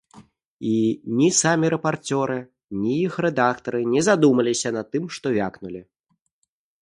І 0.69 0.73
ні 1.17 1.27
самі 1.39 1.67
рэпарцёры, 1.73 2.37
ні 2.85 2.93
іх 3.05 3.13
рэдактары 3.27 3.79
не 3.97 4.01
задумаліся 4.09 4.69
над 4.79 4.87
тым, 4.95 5.03
што 5.17 5.27
вякнулі. 5.39 5.81